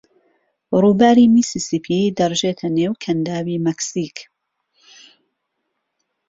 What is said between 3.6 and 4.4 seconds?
مەکسیک.